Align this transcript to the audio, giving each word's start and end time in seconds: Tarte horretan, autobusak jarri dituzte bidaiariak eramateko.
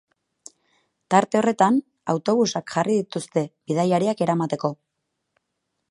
Tarte 1.15 1.39
horretan, 1.41 1.77
autobusak 2.13 2.73
jarri 2.77 2.97
dituzte 3.03 3.45
bidaiariak 3.73 4.25
eramateko. 4.29 4.73